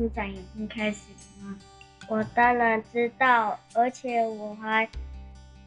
[0.00, 0.98] 书展已经开始
[1.42, 1.58] 了吗？
[2.08, 4.88] 我当然知道，而且我还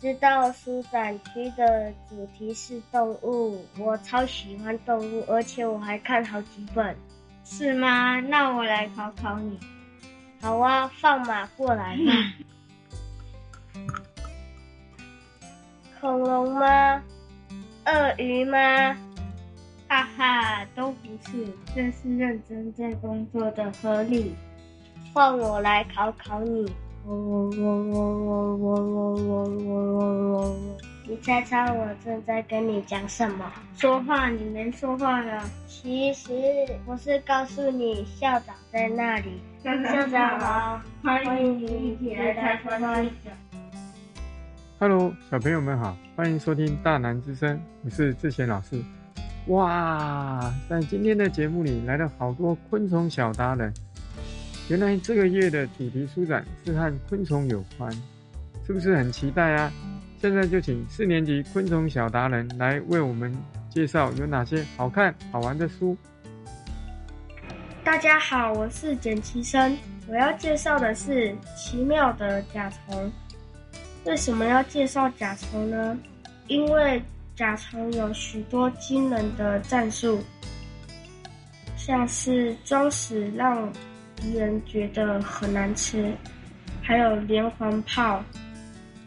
[0.00, 3.66] 知道书展区的主题是动物。
[3.76, 6.96] 我超喜欢动物，而且我还看好几本。
[7.44, 8.18] 是吗？
[8.20, 9.60] 那我来考考你。
[10.40, 12.12] 好啊，放马过来吧。
[16.00, 17.02] 恐龙吗？
[17.84, 18.96] 鳄鱼吗？
[21.22, 24.34] 是，这是认真在工作的合理。
[25.12, 26.70] 换我来考考你。
[27.06, 30.56] 我我我我我我我我我我我
[31.06, 33.44] 你猜猜我正在跟你讲什么？
[33.76, 35.44] 说话，你没说话了。
[35.68, 36.32] 其实
[36.86, 39.40] 我是告诉你，校长在那里。
[39.62, 39.70] 校
[40.08, 43.10] 长好， 欢迎你一起来开会。
[44.80, 48.82] Hello，小朋友们好，欢迎收听大南之声，我是志贤老师。
[49.48, 53.70] 哇，在今天的节目里来了好多昆虫小达人。
[54.70, 57.92] 原来这个月的主题书展是和昆虫有关，
[58.66, 59.70] 是不是很期待啊？
[60.18, 63.36] 现在就请四年级昆虫小达人来为我们
[63.68, 65.94] 介绍有哪些好看好玩的书。
[67.84, 69.76] 大家好，我是简其生，
[70.08, 73.12] 我要介绍的是奇妙的甲虫。
[74.06, 75.98] 为什么要介绍甲虫呢？
[76.46, 77.02] 因为
[77.36, 80.22] 甲虫有许多惊人的战术，
[81.76, 83.72] 像是装死让
[84.14, 86.14] 敌人觉得很难吃，
[86.80, 88.22] 还有连环炮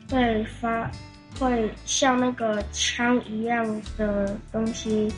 [0.09, 0.91] 会发
[1.39, 5.09] 会像那个枪一样的东西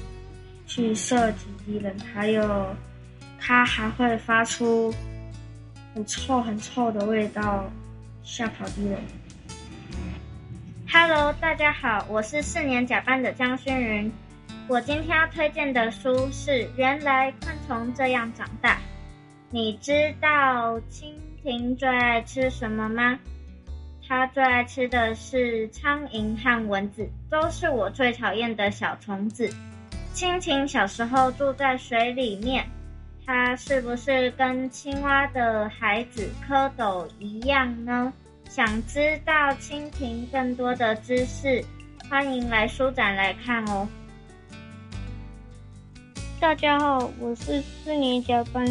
[0.67, 2.75] 去射击敌人，还有
[3.39, 4.93] 它还会发出
[5.95, 7.67] 很臭很臭的味道
[8.23, 9.01] 吓跑敌人。
[10.91, 14.11] Hello，大家好，我是四年甲班的江轩云。
[14.67, 18.73] 我今天要推荐的书是《原来昆虫这样长大》。
[19.51, 21.13] 你知道蜻
[21.43, 23.19] 蜓最爱吃什么吗？
[24.07, 29.47] 它最爱吃的是苍蝇和蚊子，都是我最讨厌的小虫子。
[30.15, 32.65] 蜻蜓小时候住在水里面，
[33.27, 38.11] 它是不是跟青蛙的孩子蝌蚪一样呢？
[38.49, 41.63] 想知道蜻蜓更多的知识，
[42.09, 43.87] 欢迎来书展来看哦。
[46.39, 48.65] 大家好，我是四年甲班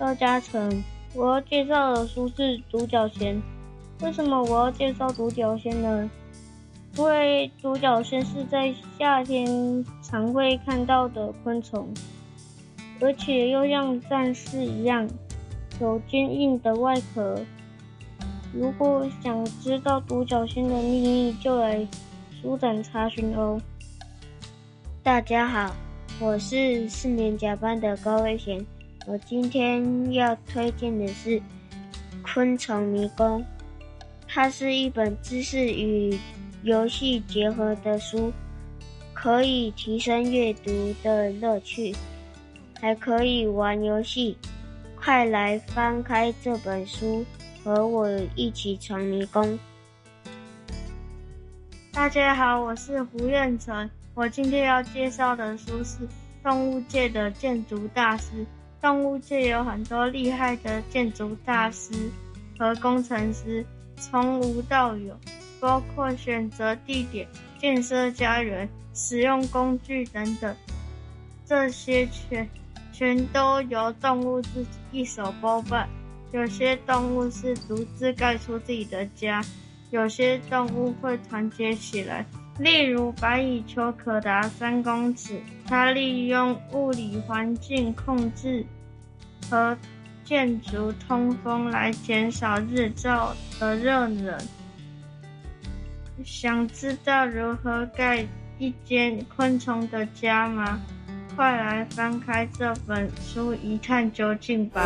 [0.00, 0.82] 赵嘉诚，
[1.14, 3.36] 我要介绍的书是《独角仙》。
[4.00, 6.10] 为什么我要介绍独角仙呢？
[6.96, 11.92] 因为独角仙是在夏天常会看到的昆虫，
[12.98, 15.06] 而且又像战士一样，
[15.82, 17.38] 有坚硬的外壳。
[18.52, 21.86] 如果想知道独角仙的秘密，就来
[22.40, 23.60] 书展查询哦。
[25.02, 25.76] 大家好，
[26.18, 28.64] 我是四年甲班的高威贤，
[29.06, 31.38] 我今天要推荐的是
[32.22, 33.40] 《昆虫迷宫》，
[34.26, 36.18] 它是一本知识与
[36.62, 38.32] 游戏结合的书，
[39.12, 41.94] 可以提升阅读的乐趣，
[42.80, 44.38] 还可以玩游戏。
[44.96, 47.24] 快来翻开这本书！
[47.68, 49.58] 和我一起闯迷宫。
[51.92, 53.90] 大家好，我是胡彦成。
[54.14, 55.98] 我今天要介绍的书是
[56.42, 58.46] 动物界的建筑大师。
[58.80, 61.92] 动物界有很多厉害的建筑大师
[62.58, 63.62] 和工程师，
[63.96, 65.14] 从无到有，
[65.60, 70.56] 包括选择地点、建设家园、使用工具等等，
[71.44, 72.48] 这些全
[72.94, 75.86] 全都由动物自己一手包办。
[76.32, 79.42] 有些动物是独自盖出自己的家，
[79.90, 82.26] 有些动物会团结起来。
[82.58, 88.66] 例如，白蚁球可达三公尺，它利用物理环境控制
[89.48, 89.78] 和
[90.24, 94.36] 建筑通风来减少日照的热能。
[96.24, 98.26] 想知道如何盖
[98.58, 100.80] 一间昆虫的家吗？
[101.36, 104.82] 快来翻开这本书一探究竟吧！